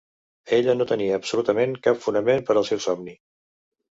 [0.57, 3.13] Ella no tenia absolutament cap fonament per al seu somni.